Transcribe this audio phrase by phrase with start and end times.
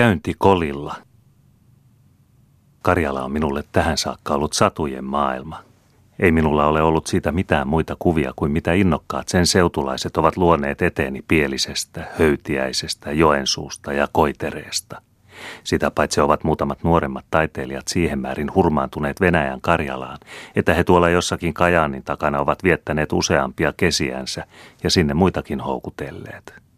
[0.00, 0.94] Käynti kolilla.
[2.82, 5.62] Karjala on minulle tähän saakka ollut satujen maailma.
[6.18, 10.82] Ei minulla ole ollut siitä mitään muita kuvia kuin mitä innokkaat sen seutulaiset ovat luoneet
[10.82, 15.02] eteeni Pielisestä, Höytiäisestä, Joensuusta ja Koitereesta.
[15.64, 20.18] Sitä paitsi ovat muutamat nuoremmat taiteilijat siihen määrin hurmaantuneet Venäjän Karjalaan,
[20.56, 24.46] että he tuolla jossakin Kajaanin takana ovat viettäneet useampia kesiänsä
[24.82, 26.69] ja sinne muitakin houkutelleet.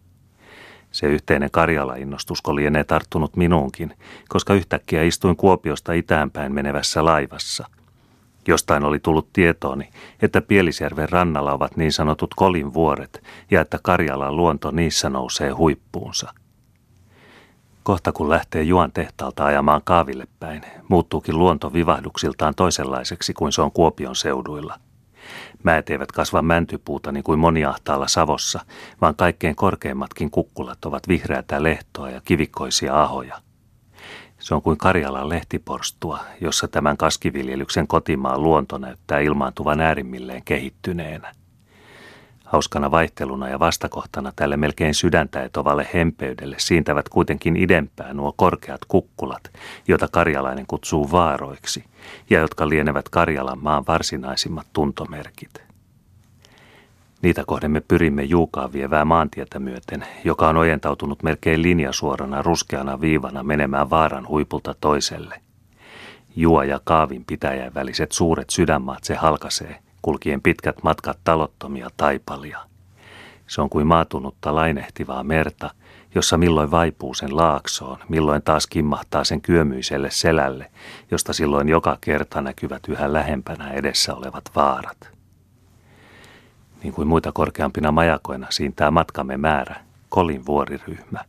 [0.92, 3.94] Se yhteinen Karjala-innostusko lienee tarttunut minuunkin,
[4.28, 7.66] koska yhtäkkiä istuin Kuopiosta itäänpäin menevässä laivassa.
[8.48, 9.88] Jostain oli tullut tietooni,
[10.22, 16.34] että Pielisjärven rannalla ovat niin sanotut kolinvuoret ja että Karjalan luonto niissä nousee huippuunsa.
[17.82, 23.72] Kohta kun lähtee Juan tehtaalta ajamaan kaaville päin, muuttuukin luonto vivahduksiltaan toisenlaiseksi kuin se on
[23.72, 24.78] Kuopion seuduilla–
[25.62, 28.60] Mäet eivät kasva mäntypuuta niin kuin moniahtaalla Savossa,
[29.00, 33.40] vaan kaikkein korkeimmatkin kukkulat ovat vihreätä lehtoa ja kivikkoisia ahoja.
[34.38, 41.34] Se on kuin Karjalan lehtiporstua, jossa tämän kaskiviljelyksen kotimaan luonto näyttää ilmaantuvan äärimmilleen kehittyneenä.
[42.52, 49.42] Hauskana vaihteluna ja vastakohtana tälle melkein sydäntä etovalle hempeydelle siintävät kuitenkin idempää nuo korkeat kukkulat,
[49.88, 51.84] joita karjalainen kutsuu vaaroiksi,
[52.30, 55.62] ja jotka lienevät Karjalan maan varsinaisimmat tuntomerkit.
[57.22, 63.42] Niitä kohden me pyrimme Juukaan vievää maantietä myöten, joka on ojentautunut melkein linjasuorana ruskeana viivana
[63.42, 65.40] menemään vaaran huipulta toiselle.
[66.36, 72.58] Juo ja Kaavin pitäjän väliset suuret sydänmaat se halkasee– kulkien pitkät matkat talottomia taipalia.
[73.46, 75.70] Se on kuin maatunutta lainehtivaa merta,
[76.14, 80.70] jossa milloin vaipuu sen laaksoon, milloin taas kimmahtaa sen kyömyiselle selälle,
[81.10, 85.10] josta silloin joka kerta näkyvät yhä lähempänä edessä olevat vaarat.
[86.82, 89.76] Niin kuin muita korkeampina majakoina siintää matkamme määrä,
[90.08, 91.24] Kolin vuoriryhmä.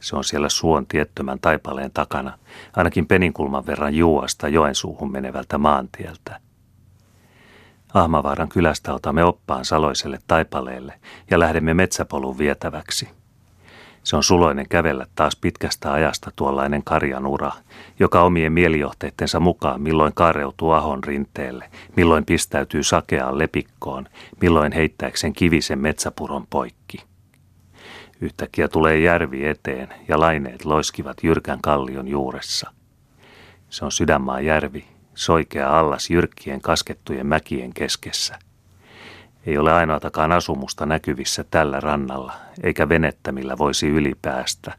[0.00, 2.38] Se on siellä suon tiettömän taipaleen takana,
[2.76, 6.40] ainakin peninkulman verran juuasta Joensuuhun menevältä maantieltä–
[7.94, 10.94] Ahmavaaran kylästä otamme oppaan saloiselle taipaleelle
[11.30, 13.08] ja lähdemme metsäpolun vietäväksi.
[14.02, 17.52] Se on suloinen kävellä taas pitkästä ajasta tuollainen karjanura,
[17.98, 24.06] joka omien mielijohteittensa mukaan milloin kareutuu ahon rinteelle, milloin pistäytyy sakeaan lepikkoon,
[24.40, 26.98] milloin heittääkseen kivisen metsäpuron poikki.
[28.20, 32.70] Yhtäkkiä tulee järvi eteen ja laineet loiskivat jyrkän kallion juuressa.
[33.70, 34.84] Se on sydänmaa järvi,
[35.14, 38.38] soikea allas jyrkkien kaskettujen mäkien keskessä.
[39.46, 42.32] Ei ole ainoatakaan asumusta näkyvissä tällä rannalla,
[42.62, 44.74] eikä venettä, millä voisi ylipäästä.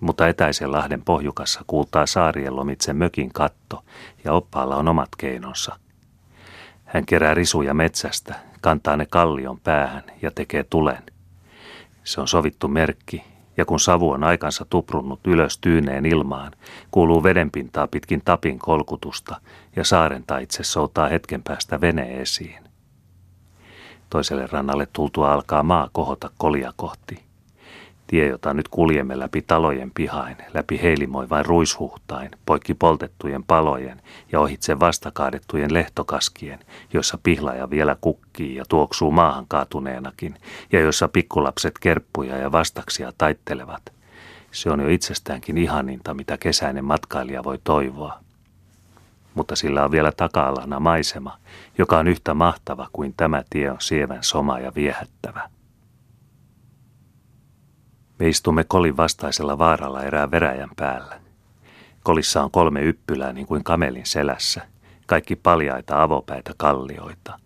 [0.00, 3.84] Mutta etäisen lahden pohjukassa kuultaa saarien lomitse mökin katto,
[4.24, 5.76] ja oppaalla on omat keinonsa.
[6.84, 11.02] Hän kerää risuja metsästä, kantaa ne kallion päähän ja tekee tulen.
[12.04, 13.24] Se on sovittu merkki,
[13.56, 16.52] ja kun savu on aikansa tuprunnut ylös tyyneen ilmaan,
[16.90, 19.40] kuuluu vedenpintaa pitkin tapin kolkutusta
[19.76, 22.64] ja saaren taitse soutaa hetken päästä vene esiin.
[24.10, 27.31] Toiselle rannalle tultua alkaa maa kohota kolia kohti.
[28.12, 34.02] Tie, jota nyt kuljemme läpi talojen pihain, läpi heilimoivain ruishuhtain, poikki poltettujen palojen
[34.32, 36.58] ja ohitse vastakaadettujen lehtokaskien,
[36.92, 40.34] joissa pihlaja vielä kukkii ja tuoksuu maahan kaatuneenakin,
[40.72, 43.82] ja joissa pikkulapset kerppuja ja vastaksia taittelevat.
[44.50, 48.18] Se on jo itsestäänkin ihaninta, mitä kesäinen matkailija voi toivoa.
[49.34, 51.38] Mutta sillä on vielä taka-alana maisema,
[51.78, 55.48] joka on yhtä mahtava kuin tämä tie on sievän soma ja viehättävä.
[58.22, 61.20] Me istumme kolin vastaisella vaaralla erään veräjän päällä.
[62.02, 64.66] Kolissa on kolme yppylää niin kuin kamelin selässä,
[65.06, 67.38] kaikki paljaita avopäitä kallioita.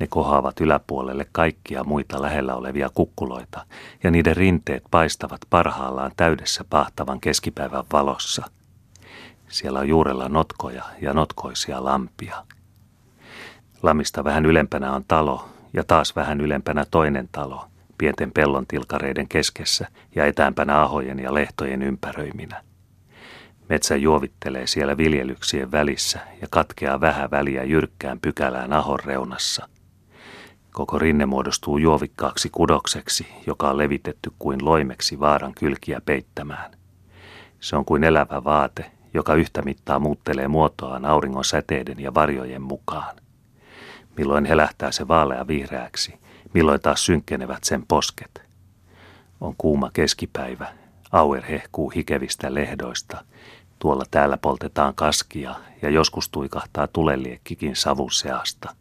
[0.00, 3.66] Ne kohoavat yläpuolelle kaikkia muita lähellä olevia kukkuloita,
[4.04, 8.42] ja niiden rinteet paistavat parhaallaan täydessä pahtavan keskipäivän valossa.
[9.48, 12.44] Siellä on juurella notkoja ja notkoisia lampia.
[13.82, 17.64] Lamista vähän ylempänä on talo, ja taas vähän ylempänä toinen talo–
[17.98, 22.62] pienten pellon tilkareiden keskessä ja etäämpänä ahojen ja lehtojen ympäröiminä.
[23.68, 29.68] Metsä juovittelee siellä viljelyksien välissä ja katkeaa vähän väliä jyrkkään pykälään ahon reunassa.
[30.72, 36.70] Koko rinne muodostuu juovikkaaksi kudokseksi, joka on levitetty kuin loimeksi vaaran kylkiä peittämään.
[37.60, 43.16] Se on kuin elävä vaate, joka yhtä mittaa muuttelee muotoaan auringon säteiden ja varjojen mukaan.
[44.16, 46.14] Milloin helähtää se vaalea vihreäksi–
[46.54, 48.42] milloin taas synkkenevät sen posket.
[49.40, 50.72] On kuuma keskipäivä,
[51.12, 53.24] auer hehkuu hikevistä lehdoista,
[53.78, 58.74] tuolla täällä poltetaan kaskia ja joskus tuikahtaa tuleliekkikin savun seasta.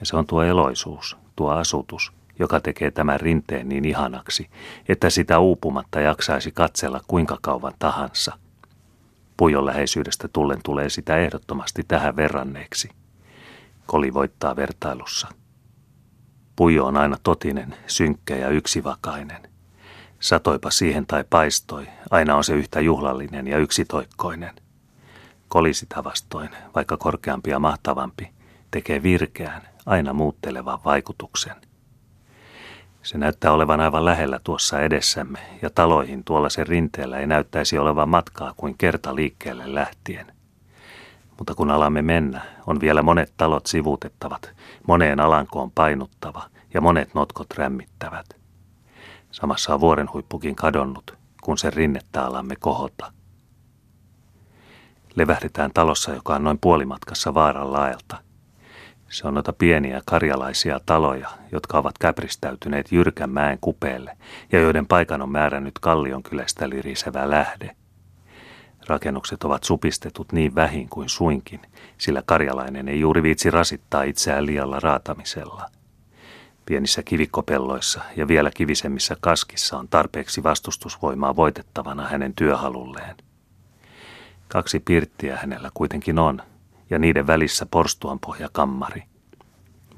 [0.00, 4.50] Ja se on tuo eloisuus, tuo asutus, joka tekee tämän rinteen niin ihanaksi,
[4.88, 8.38] että sitä uupumatta jaksaisi katsella kuinka kauan tahansa.
[9.36, 12.88] Pujon läheisyydestä tullen tulee sitä ehdottomasti tähän verranneeksi.
[13.86, 15.28] Koli voittaa vertailussa.
[16.60, 19.42] Pujo on aina totinen, synkkä ja yksivakainen.
[20.20, 24.54] Satoipa siihen tai paistoi, aina on se yhtä juhlallinen ja yksitoikkoinen.
[25.48, 28.30] Koli sitä vastoin, vaikka korkeampi ja mahtavampi,
[28.70, 31.56] tekee virkeän, aina muuttelevan vaikutuksen.
[33.02, 38.08] Se näyttää olevan aivan lähellä tuossa edessämme, ja taloihin tuolla sen rinteellä ei näyttäisi olevan
[38.08, 40.39] matkaa kuin kerta liikkeelle lähtien.
[41.40, 44.50] Mutta kun alamme mennä, on vielä monet talot sivuutettavat,
[44.86, 46.42] moneen alankoon painuttava
[46.74, 48.26] ja monet notkot rämmittävät.
[49.30, 53.12] Samassa on vuoren huippukin kadonnut, kun sen rinnettä alamme kohota.
[55.14, 58.16] Levähdetään talossa, joka on noin puolimatkassa vaaran laelta–
[59.10, 64.16] se on noita pieniä karjalaisia taloja, jotka ovat käpristäytyneet jyrkän mäen kupeelle
[64.52, 67.76] ja joiden paikan on määrännyt Kallion kylästä lirisevä lähde.
[68.86, 71.60] Rakennukset ovat supistetut niin vähin kuin suinkin,
[71.98, 75.70] sillä karjalainen ei juuri viitsi rasittaa itseään liialla raatamisella.
[76.66, 83.16] Pienissä kivikkopelloissa ja vielä kivisemmissä kaskissa on tarpeeksi vastustusvoimaa voitettavana hänen työhalulleen.
[84.48, 86.42] Kaksi pirttiä hänellä kuitenkin on,
[86.90, 89.02] ja niiden välissä porstuan pohjakammari.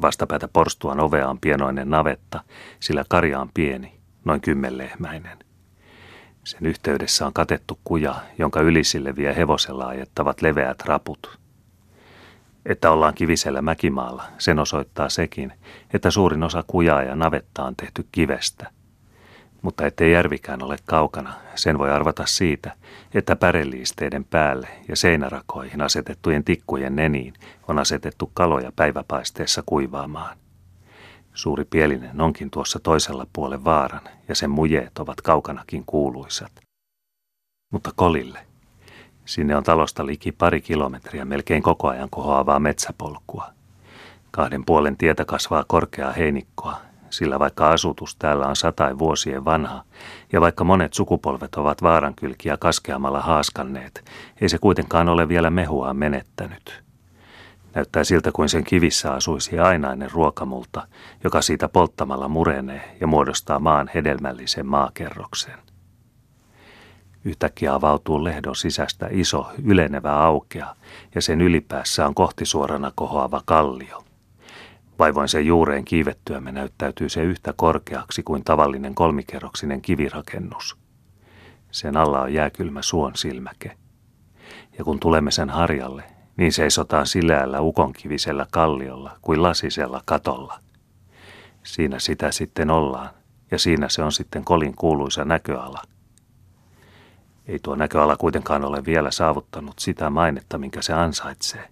[0.02, 2.40] Vastapäätä porstuan ovea on pienoinen navetta,
[2.81, 5.38] sillä karja on pieni, noin kymmenlehmäinen.
[6.44, 11.39] Sen yhteydessä on katettu kuja, jonka ylisille vie hevosella ajettavat leveät raput.
[12.67, 15.53] Että ollaan kivisellä mäkimaalla, sen osoittaa sekin,
[15.94, 18.71] että suurin osa kujaa ja navetta on tehty kivestä–
[19.62, 22.73] mutta ettei järvikään ole kaukana, sen voi arvata siitä,
[23.15, 27.35] että päreliisteiden päälle ja seinärakoihin asetettujen tikkujen neniin
[27.69, 30.37] on asetettu kaloja päiväpaisteessa kuivaamaan.
[31.34, 36.52] Suuri pielinen onkin tuossa toisella puolen vaaran ja sen mujeet ovat kaukanakin kuuluisat.
[37.73, 38.38] Mutta kolille.
[39.25, 43.50] Sinne on talosta liki pari kilometriä melkein koko ajan kohoavaa metsäpolkua.
[44.31, 46.81] Kahden puolen tietä kasvaa korkeaa heinikkoa
[47.12, 49.84] sillä vaikka asutus täällä on satain vuosien vanha,
[50.32, 54.05] ja vaikka monet sukupolvet ovat vaarankylkiä kaskeamalla haaskanneet,
[54.40, 56.82] ei se kuitenkaan ole vielä mehua menettänyt.
[57.75, 60.89] Näyttää siltä kuin sen kivissä asuisi ainainen ruokamulta,
[61.25, 65.59] joka siitä polttamalla murenee ja muodostaa maan hedelmällisen maakerroksen.
[67.25, 70.77] Yhtäkkiä avautuu lehdon sisästä iso, ylenevä aukea,
[71.15, 74.05] ja sen ylipäässä on kohtisuorana kohoava kallio.
[74.99, 80.77] Vaivoin sen juureen kiivettyämme näyttäytyy se yhtä korkeaksi kuin tavallinen kolmikerroksinen kivirakennus.
[81.71, 83.77] Sen alla on jääkylmä suon silmäke.
[84.79, 86.05] Ja kun tulemme sen harjalle,
[86.37, 90.61] niin seisotaan sileällä ukonkivisellä kalliolla kuin lasisella katolla.
[91.62, 93.11] Siinä sitä sitten ollaan,
[93.50, 95.82] ja siinä se on sitten kolin kuuluisa näköala.
[97.46, 101.69] Ei tuo näköala kuitenkaan ole vielä saavuttanut sitä mainetta, minkä se ansaitsee.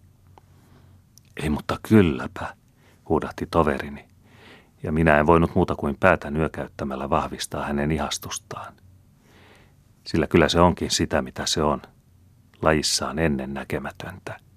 [1.43, 2.55] Ei, mutta kylläpä,
[3.09, 4.09] huudahti toverini,
[4.83, 8.73] ja minä en voinut muuta kuin päätä nyökäyttämällä vahvistaa hänen ihastustaan.
[10.05, 11.83] Sillä kyllä se onkin sitä, mitä se on,
[12.63, 14.50] lajissaan ennen näkemätöntä.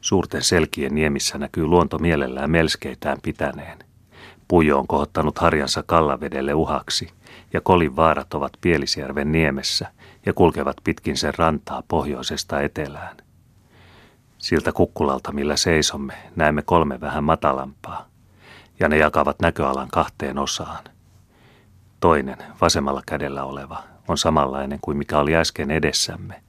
[0.00, 3.78] Suurten selkien niemissä näkyy luonto mielellään melskeitään pitäneen.
[4.48, 7.08] Pujo on kohottanut harjansa kallavedelle uhaksi,
[7.52, 9.86] ja kolin vaarat ovat Pielisjärven niemessä
[10.26, 13.16] ja kulkevat pitkin sen rantaa pohjoisesta etelään–
[14.40, 18.06] Siltä kukkulalta, millä seisomme, näemme kolme vähän matalampaa,
[18.80, 20.84] ja ne jakavat näköalan kahteen osaan.
[22.00, 26.42] Toinen, vasemmalla kädellä oleva, on samanlainen kuin mikä oli äsken edessämme.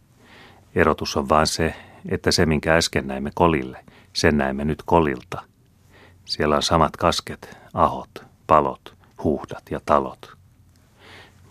[0.75, 1.75] Erotus on vain se,
[2.09, 5.41] että se, minkä äsken näimme kolille, sen näemme nyt kolilta.
[6.25, 10.37] Siellä on samat kasket, ahot, palot, huhdat ja talot.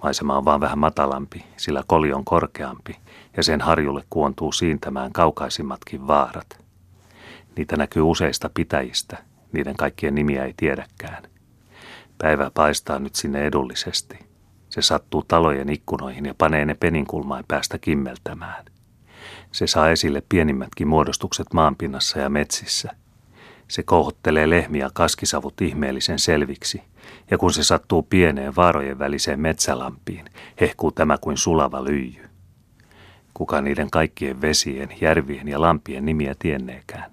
[0.02, 2.96] Maisema on vaan vähän matalampi, sillä koli on korkeampi
[3.36, 6.64] ja sen harjulle kuontuu siintämään kaukaisimmatkin vaarat.
[7.56, 9.18] Niitä näkyy useista pitäjistä,
[9.52, 11.22] niiden kaikkien nimiä ei tiedäkään.
[12.18, 14.18] Päivä paistaa nyt sinne edullisesti.
[14.68, 18.64] Se sattuu talojen ikkunoihin ja panee ne peninkulmain päästä kimmeltämään.
[19.52, 22.90] Se saa esille pienimmätkin muodostukset maanpinnassa ja metsissä.
[23.68, 26.82] Se kohottelee lehmiä kaskisavut ihmeellisen selviksi,
[27.30, 30.24] ja kun se sattuu pieneen vaarojen väliseen metsälampiin,
[30.60, 32.28] hehkuu tämä kuin sulava lyijy.
[33.34, 37.10] Kuka niiden kaikkien vesien, järvien ja lampien nimiä tienneekään.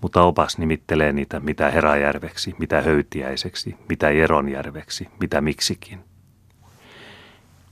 [0.00, 6.00] Mutta opas nimittelee niitä mitä Herajärveksi, mitä Höytiäiseksi, mitä Jeronjärveksi, mitä miksikin.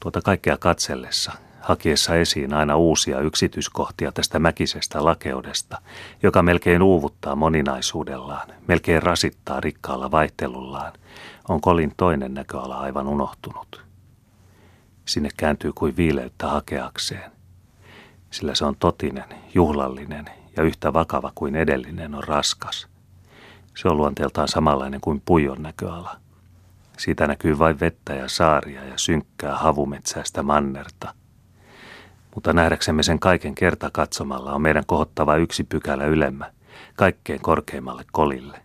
[0.00, 1.32] Tuota kaikkea katsellessa,
[1.64, 5.78] hakiessa esiin aina uusia yksityiskohtia tästä mäkisestä lakeudesta,
[6.22, 10.92] joka melkein uuvuttaa moninaisuudellaan, melkein rasittaa rikkaalla vaihtelullaan,
[11.48, 13.84] on kolin toinen näköala aivan unohtunut.
[15.04, 17.30] Sinne kääntyy kuin viileyttä hakeakseen,
[18.30, 20.24] sillä se on totinen, juhlallinen
[20.56, 22.86] ja yhtä vakava kuin edellinen on raskas.
[23.76, 26.16] Se on luonteeltaan samanlainen kuin puijon näköala.
[26.98, 31.14] Siitä näkyy vain vettä ja saaria ja synkkää havumetsäistä mannerta–
[32.34, 36.50] mutta nähdäksemme sen kaiken kerta katsomalla on meidän kohottava yksi pykälä ylemmä,
[36.96, 38.60] kaikkein korkeimmalle kolille.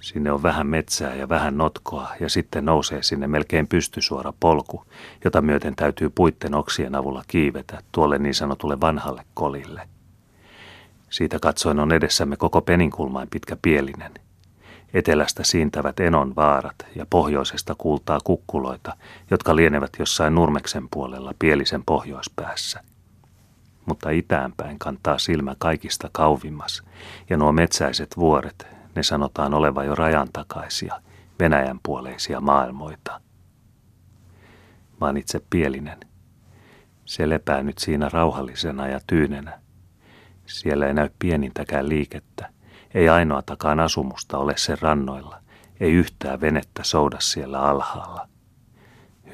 [0.00, 4.86] Sinne on vähän metsää ja vähän notkoa ja sitten nousee sinne melkein pystysuora polku,
[5.24, 9.88] jota myöten täytyy puitten oksien avulla kiivetä tuolle niin sanotulle vanhalle kolille.
[11.10, 14.12] Siitä katsoen on edessämme koko peninkulmain pitkä pielinen–
[14.94, 18.96] Etelästä siintävät Enon vaarat ja pohjoisesta kuultaa kukkuloita,
[19.30, 22.80] jotka lienevät jossain Nurmeksen puolella pielisen pohjoispäässä.
[23.86, 26.82] Mutta itäänpäin kantaa silmä kaikista kauvimmas,
[27.30, 31.00] ja nuo metsäiset vuoret, ne sanotaan olevan jo rajan takaisia,
[31.40, 33.20] Venäjän puoleisia maailmoita.
[35.00, 36.00] Vaan itse pielinen.
[37.04, 39.60] Se lepää nyt siinä rauhallisena ja tyynenä.
[40.46, 42.53] Siellä ei näy pienintäkään liikettä,
[42.94, 45.38] ei ainoatakaan asumusta ole sen rannoilla,
[45.80, 48.28] ei yhtään venettä souda siellä alhaalla.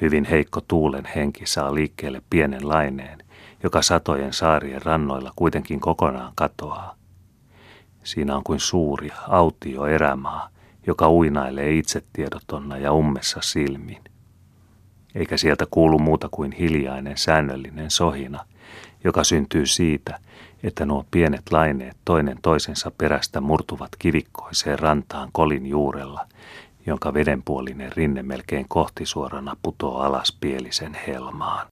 [0.01, 3.19] Hyvin heikko tuulen henki saa liikkeelle pienen laineen,
[3.63, 6.95] joka satojen saarien rannoilla kuitenkin kokonaan katoaa.
[8.03, 10.49] Siinä on kuin suuri, autio erämaa,
[10.87, 14.03] joka uinailee itsetiedotonna ja ummessa silmin.
[15.15, 18.45] Eikä sieltä kuulu muuta kuin hiljainen säännöllinen sohina,
[19.03, 20.19] joka syntyy siitä,
[20.63, 26.27] että nuo pienet laineet toinen toisensa perästä murtuvat kivikkoiseen rantaan kolin juurella,
[26.85, 31.67] jonka vedenpuolinen rinne melkein kohtisuorana putoo alas pielisen helmaan.